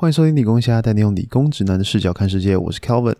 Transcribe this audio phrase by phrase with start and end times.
[0.00, 2.56] 欢迎收听理工虾，带你用理工直男的视角看世界。
[2.56, 3.16] 我是 Kelvin。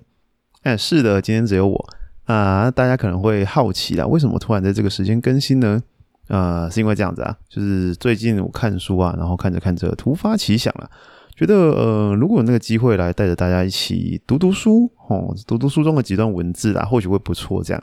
[0.62, 1.88] 哎，是的，今天只有我
[2.26, 2.70] 啊！
[2.70, 5.82] 大家可能会好奇啦，为什么突然在这个时间更新呢？
[6.28, 10.88] 啊，是因为这样子啊，就是最近我看书啊，然后看着看着突发奇想了，
[11.34, 17.60] 觉得呃，如果有那个机会来带着大家一起读读书，哦，读读书中的几段文字啊，或许会不错。
[17.60, 17.82] 这样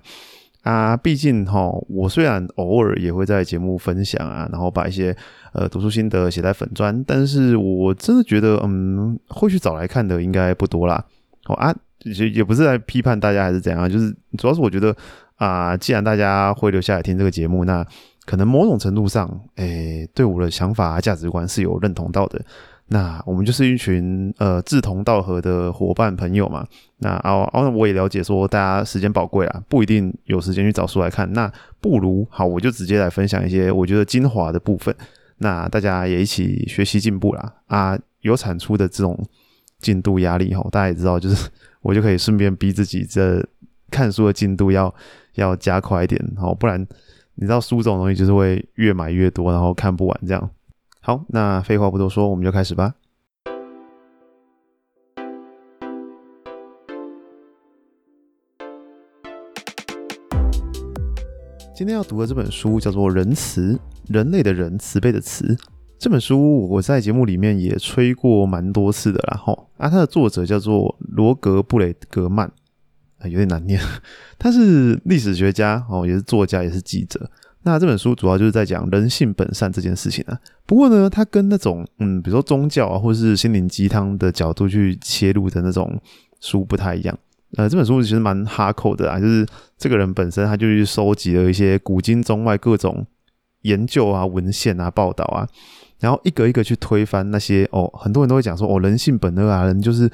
[0.65, 5.15] 啊，毕竟哈，我虽然偶尔也会在节目分享啊，然后把一些
[5.53, 11.05] 呃读书心得写在粉砖，但是我真的觉得，嗯，会去找来看的应该不多啦。
[11.45, 11.71] 哦啊，
[12.03, 14.95] 也也不是在批判大家还是怎样，就是主要是我觉得
[15.35, 17.85] 啊，既然大家会留下来听这个节目，那
[18.25, 22.41] 可能某种程度上，诶，对我的想法、价值观是有认同到的。
[22.87, 26.65] 那我们就是一群呃志同道合的伙伴朋友嘛。
[26.99, 31.31] 那啊，哦，我也了解说大家时间宝贵啊，不一定有时间去找书来看。
[31.33, 34.95] 那不如好，我就直接来分享一些我觉得精华的部分。
[35.39, 37.53] 那大家也一起学习进步啦。
[37.67, 39.17] 啊，有产出的这种
[39.79, 41.49] 进度压力吼，大家也知道，就是
[41.81, 43.43] 我就可以顺便逼自己这
[43.89, 44.93] 看书的进度要
[45.33, 46.87] 要加快一点，好，不然。
[47.37, 50.49] 你知道书这种东西就是会越买越多，然后看不完这样。
[51.05, 52.95] 好，那废话不多说，我们就开始吧。
[61.75, 63.73] 今天要读的这本书叫做《仁慈》，
[64.07, 65.55] 人类的仁，慈悲的慈。
[65.99, 69.37] 这本书我在节目里面也吹过蛮多次的啦。
[69.37, 72.51] 吼，啊，它的作者叫做罗格布雷格曼。
[73.19, 73.79] 啊有点难念，
[74.39, 77.29] 他是历史学家哦，也是作家，也是记者。
[77.65, 80.39] 那这本书主要就是在讲人性本善这件事情啊。
[80.65, 85.99] 不过呢，它跟那种嗯，比如说宗教啊，或者是心灵鸡汤的角度去切入的那种
[86.39, 87.17] 书不太一样。
[87.57, 89.45] 呃，这本书其实蛮哈扣的啊，就是
[89.77, 93.05] 这个人本身他就去收集了一些古今中外各种
[93.63, 95.45] 研究啊、文献啊、报道啊，
[95.99, 100.09] 然后一个一个去推翻那些哦，很多人都会讲说哦，人性本恶啊，人就是。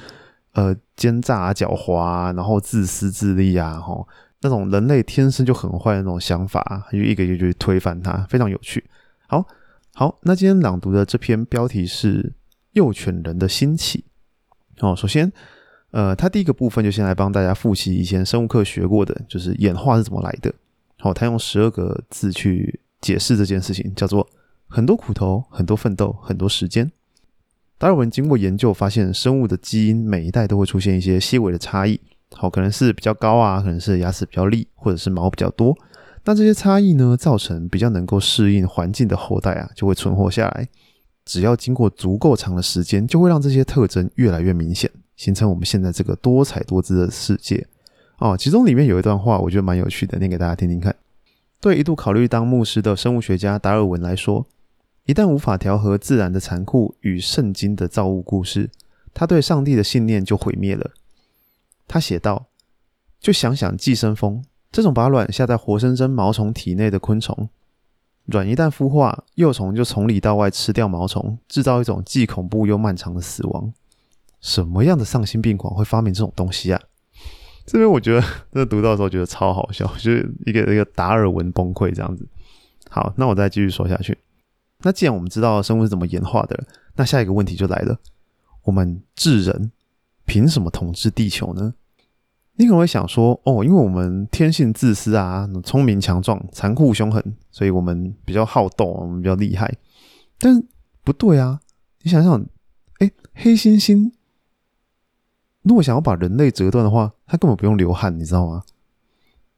[0.54, 4.06] 呃，奸诈啊，狡猾啊，然后自私自利啊，吼，
[4.42, 8.84] 那种人类天生就很坏的那种想法，就一个一个去推翻它，非常有趣。
[9.28, 9.46] 好，
[9.94, 12.24] 好，那今天朗读的这篇标题是
[12.74, 14.04] 《幼犬人的兴起》。
[14.88, 15.32] 哦，首先，
[15.92, 20.52] 呃，他第一个部分就先来帮大家复习以前生物课学过的，就是演化是怎么来的。
[20.98, 24.28] 好，他用十二个字去解释这件事情，叫做
[24.68, 26.92] 很多苦头，很多奋斗，很多时间。
[27.78, 32.00] 达尔文经过研究发现，生物的基因每一代都会出现一些细微的差异。
[32.34, 35.78] 好，可能是比较高啊，可能是牙齿比较利，或者是毛比较多。
[36.24, 40.68] 那这些差异呢，造成比较能够适应环境的后代啊，就会存活下来。
[41.26, 47.68] 只要经过足够长的时间，就会让这些特征越来越明显，形成我们现在这个多彩多姿的世界。
[48.18, 50.96] 哦，其中里面有一段话，我觉得蛮有趣的，念给大家听听看。
[51.60, 54.46] 对一度考虑当牧师的生物学家达尔文来说。
[55.08, 58.70] 一旦无法调和自然的残酷与圣经的造物故事，
[59.16, 60.92] 他对上帝的信念就毁灭了。
[61.92, 62.48] 他写道
[63.20, 64.42] ：“就想想寄生蜂
[64.72, 67.50] 这种把卵下在活生生毛虫体内的昆虫，
[68.28, 73.74] 卵一旦孵化，幼虫就从里到外吃掉毛虫，制造一种既恐怖又漫长的死亡。
[74.40, 76.82] 什么样的丧心病狂会发明这种东西啊？”
[77.68, 82.26] 这边我觉得，这读到的时候觉得超好笑，就是一个一个达尔文崩溃这样子。
[82.90, 84.18] 好，那我再继续说下去。
[84.80, 86.64] 那既然我们知道生物是怎么演化的，
[86.96, 88.00] 那下一个问题就来了：
[88.64, 89.74] 我们智人
[90.26, 91.74] 凭什么统治地球呢？
[92.62, 99.74] 你可能会想说：哦，因为我们天性自私啊，聪明强壮、残酷凶狠，所以我们比较好斗，我们比较厉害。
[100.38, 100.62] 但
[101.04, 101.60] 不对啊！
[102.04, 102.40] 你想想，
[103.00, 104.12] 哎，黑猩猩
[105.64, 108.62] 如果想要把人类折断的话，它根本不用流汗，你知道吗？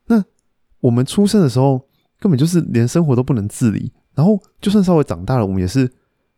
[0.06, 0.24] 那
[0.80, 1.86] 我们出生的时候，
[2.22, 3.92] 根本就是连生活都不能自理。
[4.16, 5.92] 然后，就算稍微长大了，我们也是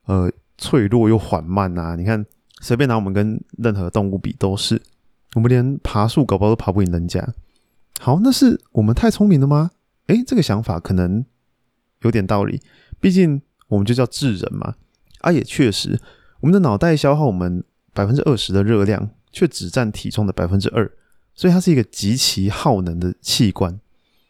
[0.06, 1.96] 呃脆弱又缓慢呐。
[1.96, 2.26] 你看，
[2.60, 4.82] 随便拿我们跟任何动物比，都是
[5.36, 7.34] 我们连爬树搞不好都爬不赢人家。
[8.00, 9.72] 好，那是我们太聪明了吗？
[10.08, 11.24] 诶，这个想法可能
[12.02, 12.60] 有点道理。
[13.00, 14.76] 毕竟我们就叫智人嘛。
[15.20, 16.00] 啊，也确实，
[16.40, 17.64] 我们的脑袋消耗我们
[17.94, 20.92] 百分之二十的热量，却只占体重的百分之二，
[21.34, 23.80] 所以它是一个极其耗能的器官。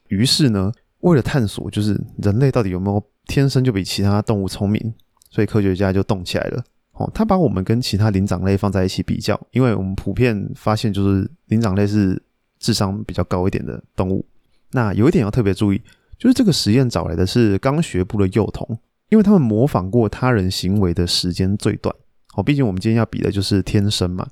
[0.10, 3.04] 于是呢，为了探索，就是人类到底有没有。
[3.28, 4.94] 天生就比其他动物聪明，
[5.32, 6.64] 所以科学家就动起来了。
[6.96, 12.22] 哦，他把我们跟其他灵长类放在一起比较，因为我们普遍发现就是灵长类是
[12.58, 14.26] 智商比较高一点的动物。
[14.72, 15.82] 那有一点要特别注意，
[16.18, 18.78] 就是这个实验找来的是刚学步的幼童，
[19.10, 21.94] 因为他们模仿过他人行为的时间最短。
[22.36, 24.26] 哦，毕竟我们今天要比的就是天生嘛。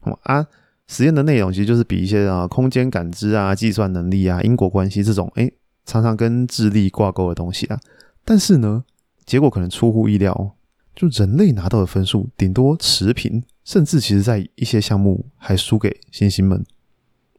[0.00, 0.44] 哦啊，
[0.88, 5.52] 实验的内容其实就是比一些啊空间感知啊、计算能力啊、因果关系这种诶
[5.84, 7.78] 常常跟智力挂钩的东西啊。
[8.24, 8.84] 但是呢，
[9.24, 10.50] 结果可能出乎意料，哦
[10.94, 16.64] 就人类拿到的分数顶多持平，甚至其实在一些项目还输给猩猩们。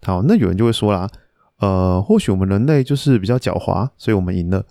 [0.01, 1.07] 好，那有人就会说啦，
[1.59, 4.65] 呃，或许我们人类就是比较狡猾，所以我们赢了。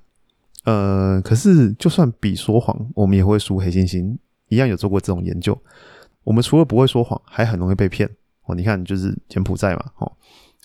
[0.64, 4.16] 呃，可是就算比说谎，我们也会输黑猩猩，
[4.48, 5.56] 一样有做过这种研究。
[6.24, 8.08] 我们除了不会说谎，还很容易被骗
[8.44, 8.54] 哦。
[8.54, 10.12] 你看，就是柬埔寨嘛，哦，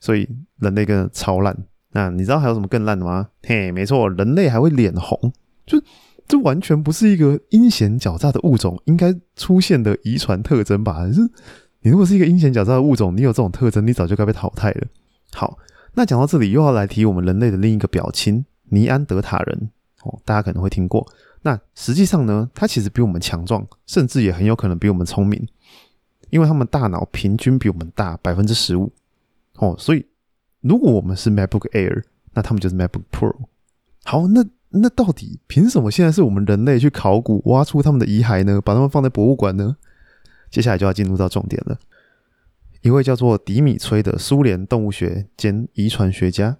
[0.01, 0.27] 所以
[0.59, 1.55] 人类更超烂。
[1.91, 3.29] 那你知道还有什么更烂的吗？
[3.43, 5.31] 嘿，没错，人类还会脸红，
[5.65, 5.81] 就
[6.27, 11.05] 这完全不是一个阴险狡诈的物种应该出现的遗传特征吧？
[11.11, 11.21] 是，
[11.81, 14.87] 你如果是一个阴险狡诈的物种，你有这种特征，你早就该被淘汰了。
[15.33, 15.57] 好，
[15.93, 19.69] 那讲到这里，又要来提我们人类的另一个表亲——尼安德塔人
[20.03, 21.07] 哦，大家可能会听过。
[21.41, 25.47] 那实际上呢，他其实比我们强壮，甚至也很有可能比我们聪明，
[26.29, 28.91] 因为他们大脑平均比我们大百分之十五
[29.55, 30.05] 哦，所以。
[30.61, 32.01] 如果我们是 MacBook Air，
[32.33, 33.31] 那他们就是 MacBook Pro。
[34.03, 34.43] 好，那
[34.81, 38.61] 那到底凭什么现在是我们人类去考古挖出他们的遗骸呢？
[38.61, 39.77] 把他们放在博物馆呢？
[40.51, 41.79] 接下来就要进入到重点了。
[42.81, 46.57] 一位叫做迪米崔的苏联动物学兼遗传学家，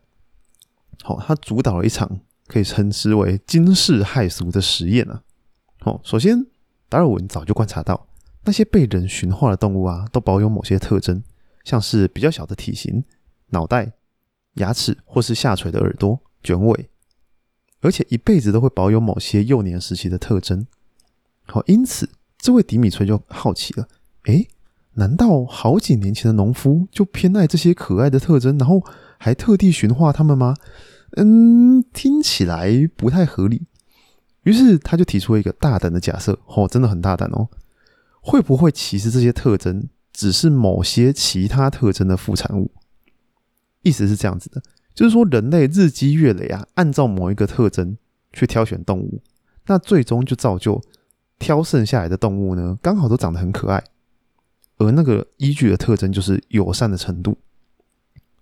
[1.03, 5.21] 好，他主导了一场可以称之为惊世骇俗的实验啊。
[5.81, 6.45] 好，首先
[6.89, 8.07] 达尔文早就观察到，
[8.43, 11.21] 那些被人驯化的动物啊，都保有某些特征，
[11.63, 13.03] 像是比较小的体型。
[13.49, 13.93] 脑袋、
[14.55, 16.89] 牙齿或是下垂的耳朵、卷尾，
[17.85, 20.65] 而且一辈子都会保有某些幼年时期的特征。
[21.43, 23.87] 好，因此这位迪米崔就好奇了：
[24.25, 24.47] 诶，
[24.93, 28.83] 难道好几年前的农夫就偏爱这些可爱的特征，然后
[29.17, 30.55] 还特地驯化它们吗？
[31.17, 33.67] 嗯，听起来不太合理。
[34.43, 37.47] 于是他就提出了一个大胆的假设：哦，真的很大胆哦！
[38.21, 42.71] 会不会其实这些特征只是某些其他特征的副产物？
[43.81, 44.61] 意思是这样子的，
[44.95, 47.97] 就是说人类日积月累啊，按照某一个特征
[48.33, 49.21] 去挑选动物，
[49.67, 50.81] 那最终就造就
[51.37, 53.83] 挑剩下来的动物呢，刚好都长得很可爱，
[54.77, 57.37] 而那个依据的特征就是友善的程度。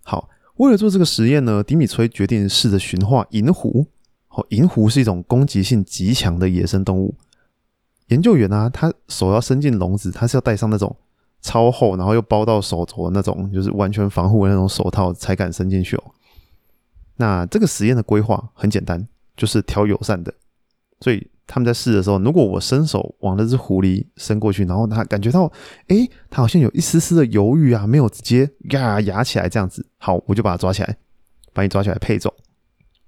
[0.03, 3.87] 好，为了做这个实验呢，迪米崔决定试着驯化银狐。
[4.27, 7.15] 好，银狐是一种攻击性极强的野生动物。
[8.07, 10.95] 研究员呢，他手要伸进笼子，他是要戴上那种。
[11.41, 16.03] 超厚，然后又包到手肘的那种，就是完全防护的那种手套才敢伸进去哦。
[17.15, 20.33] 那这个实验的规划很简单，就是挑友善的。
[20.99, 25.51] 所以他们在试的时候，如果我伸手往那只狐狸伸过去，然后它感觉到，
[25.87, 30.97] 哎，它好像有一丝丝的犹豫啊，没有直接呀压起来这样子，好，我就把它抓起来，
[31.53, 32.33] 把你抓起来配种。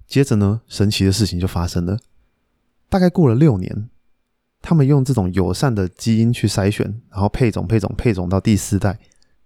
[0.08, 1.98] 接着呢，神奇的事情就发生了。
[2.90, 3.90] 大概过了六年。
[4.68, 8.98] 他们用这种友善的基因去筛选，然后配种、配种、配种到第四代，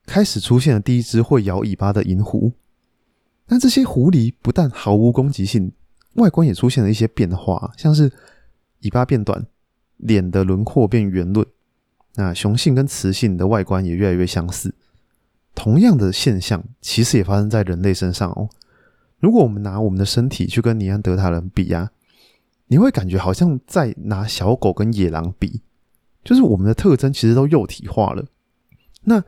[0.06, 2.54] 开始出现了第一只会摇尾巴的银狐。
[3.50, 5.72] 那这些狐狸不但毫无攻击性，
[6.14, 8.10] 外观也出现了一些变化，像是
[8.82, 9.46] 尾巴变短，
[9.98, 11.46] 脸的轮廓变圆润。
[12.16, 14.74] 那雄性跟雌性的外观也越来越相似。
[15.54, 18.50] 同样的现象其实也发生在人类身上哦。
[19.20, 21.92] 如果我们拿我们的身体去跟尼安德塔人比呀。
[22.72, 25.60] 你会感觉好像在拿小狗跟野狼比，
[26.24, 28.24] 就是我们的特征其实都幼体化了。
[29.06, 29.24] 那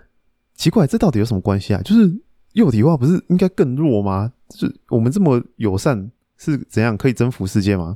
[0.53, 1.81] 奇怪，这到底有什么关系啊？
[1.81, 2.21] 就是
[2.53, 4.31] 幼体化不是应该更弱吗？
[4.50, 7.95] 就是我们这么友善是怎样可以征服世界吗？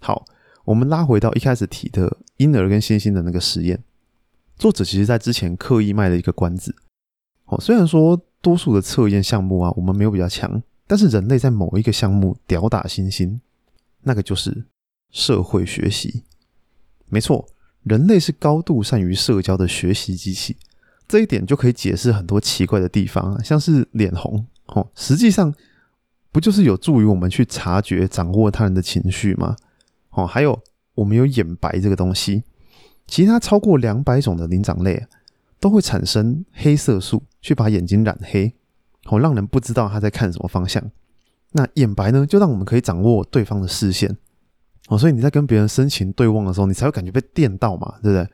[0.00, 0.24] 好，
[0.64, 3.82] 我们拉回到一开始提的婴儿跟猩猩的那个实验，
[4.56, 6.74] 作者其实在之前刻意卖了一个关子。
[7.46, 13.38] 哦，虽然说多数的测验项目啊，我们没有比较强，但是人类在某一个项目屌打猩猩，
[14.02, 14.66] 那个就是。
[15.10, 16.24] 社会学习，
[17.06, 17.48] 没错，
[17.82, 20.58] 人类是高度善于社交的学习机器。
[21.08, 25.52] 这一点就可以解释很多奇怪的地方，像是脸红哦，实际上
[26.30, 29.56] 不就是有助于我们去察觉、掌握他人的情绪吗？
[30.10, 30.60] 哦，还有
[30.94, 32.44] 我们有眼白这个东西，
[33.06, 35.06] 其他超过两百种的灵长类
[35.58, 38.52] 都会产生黑色素，去把眼睛染黑，
[39.06, 40.82] 哦，让人不知道他在看什么方向。
[41.52, 44.14] 那眼白呢，就让我们可以掌握对方的视线。
[44.88, 48.28] 哦，所以你在跟别人深情对望的时候，你才会感觉被电到嘛，对不对？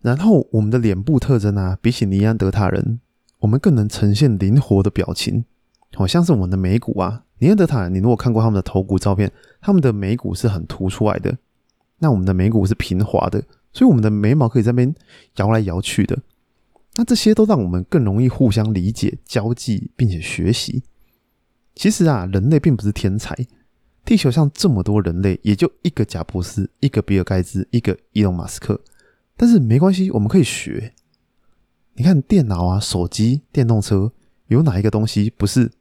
[0.00, 3.00] 然后我们的脸部特征啊，比起尼安德塔人，
[3.40, 5.44] 我们更能呈现灵活的表情。
[5.94, 9.30] 好像是我们的眉骨啊，尼安德塔人，你如果看过他们的头骨照片，
[9.60, 11.36] 他们的眉骨是很凸出来的。
[11.98, 13.42] 那我们的眉骨是平滑的，
[13.72, 14.94] 所以我们的眉毛可以在那边
[15.36, 16.18] 摇来摇去的。
[16.94, 20.82] 那这些都让我们更容易互相理解、交际，并且学习。
[21.74, 23.36] 其实啊，人类并不是天才。
[24.04, 28.80] 地球上这么多人类，也就一个贾伯斯，一个比尔盖茨，一个伊隆马斯克。
[29.40, 30.92] 但是没关系，我们可以学。
[31.94, 34.12] 你看电脑啊、手机、电动车，
[34.48, 35.72] 有哪一个东西不是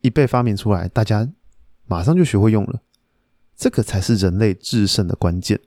[0.00, 1.30] 一被发明出来，大家
[1.86, 2.82] 马上就学会用了？
[3.54, 5.60] 这个才是人类制胜的关键。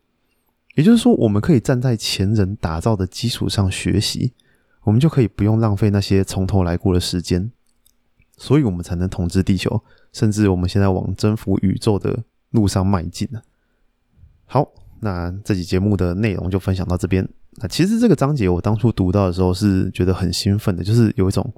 [0.76, 4.34] 也就是说，我们可以站在前人打造的基础上学习，
[4.84, 7.50] 我们就可以不用浪费那些从头来过的时间，
[8.36, 9.82] 所以我们才能统治地球，
[10.12, 13.42] 甚至我们现在往征服宇宙的路上迈进呢。
[14.44, 17.28] 好，那这集节目的内容就分享到这边。
[17.62, 21.54] 那其实这个章节我当初读到的时候是觉得很兴奋的，就是有一种，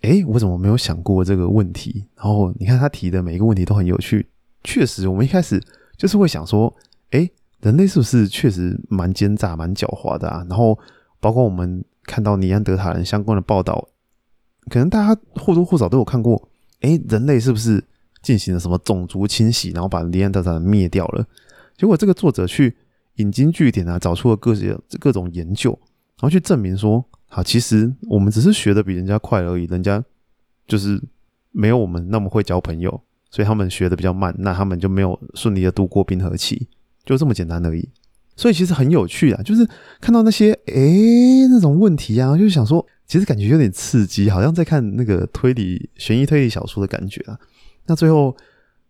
[0.00, 2.04] 哎，我怎么没有想过这个问题？
[2.16, 4.26] 然后你看他提的每一个问题都很有趣。
[4.64, 5.62] 确实，我们一开始
[5.96, 6.74] 就是会想说，
[7.10, 7.28] 哎，
[7.60, 10.44] 人类是不是确实蛮奸诈、蛮狡猾的啊？
[10.48, 10.76] 然后
[11.20, 13.86] 包括我们看到尼安德塔人相关的报道，
[14.70, 16.48] 可能大家或多或少都有看过，
[16.80, 17.84] 哎，人类是不是
[18.22, 21.24] 进行了什么种族清洗，然后把尼安德塔人灭掉了？
[21.78, 22.76] 结果这个作者去。
[23.16, 25.70] 引经据典啊，找出了各些各种研究，
[26.18, 30.04] 然后去证明说，好，其实我们只是学的比人家快而已，人家
[30.66, 31.00] 就是
[31.52, 36.66] 没有我们那么会交朋友，所以他们学的比较慢，那他们就没有顺利的度过冰河期，
[37.04, 37.88] 就这么简单而已。
[38.36, 39.64] 所以其实很有趣啊，就是
[40.00, 47.38] 看到那些诶那种问题啊，就是想说，其实感觉有点刺激，好像在看那个推理悬疑推理小说的感觉啊。
[47.86, 48.36] 那最后。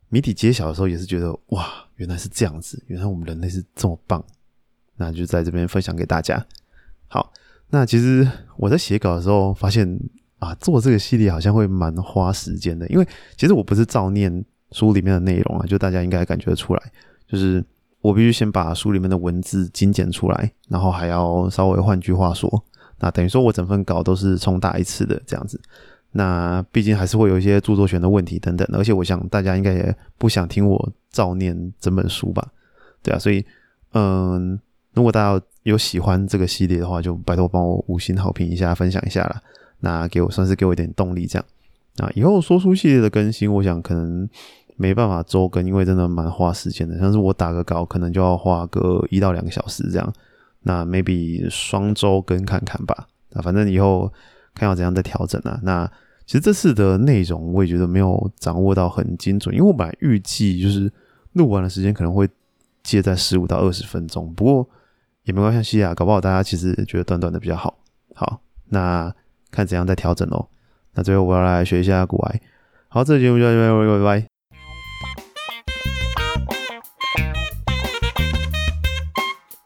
[0.09, 4.25] 谜底揭晓的时候，也是觉得哇，原来是这样子，原来我们人类是这么棒，
[4.97, 6.45] 那就在这边分享给大家。
[7.09, 7.33] 好，
[7.71, 9.99] 那其实我在写稿的时候发现
[10.39, 13.07] 啊，做这个系列好像会蛮花时间的，因为
[13.37, 16.93] 其实我不是照念书里面的内容啊，就大家应该感觉得出来，
[17.27, 17.65] 就是
[18.01, 22.65] 我必须先把书里面的文字精简出来，然后还要稍微换句话说，
[23.01, 25.61] 那等于说我整份稿都是重打一次的这样子。
[26.17, 32.47] 那毕竟还是会有一些著作权的问题等等，而且我想大家应该也不想听我照念整本书吧，
[33.03, 33.45] 对啊，所以
[33.95, 34.59] 嗯，
[34.93, 39.43] 如果大家有喜欢这个系列的话，就拜托帮我五星好评一下，分享一下啦。
[39.81, 41.45] 那给我算是给我一点动力，这样。
[41.97, 44.29] 那以后说书系列的更新，我想可能
[44.77, 46.97] 没办法周更，因为真的蛮花时间的。
[46.99, 50.13] 像是我打个稿，可能就要花个一到两个小时这样。
[50.63, 53.07] 那 maybe 双周更看看吧。
[53.31, 54.13] 那反正以后
[54.55, 55.59] 看要怎样再调整啊。
[55.63, 55.91] 那
[56.27, 60.91] 其实这次的内容我也觉得没有掌握到很精准，因为我本来预计就是
[61.33, 62.29] 录完的时间可能会
[62.83, 64.69] 接在十五到二十分钟，不过
[65.25, 67.79] 也没关系啊，搞不好大家其实觉得短短的比较好。
[68.15, 69.15] 好，那
[69.51, 70.49] 看怎样再调整喽。
[70.95, 72.41] 那最后我要来学一下古埃。
[72.89, 74.34] 好，这节目就到这边，拜拜。